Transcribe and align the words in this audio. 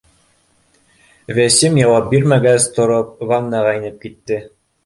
Вәсим 1.39 1.77
яуап 1.81 2.09
бирмәгәс, 2.15 2.67
тороп, 2.79 3.15
ваннаға 3.33 3.79
инеп 3.83 4.05
китте 4.09 4.43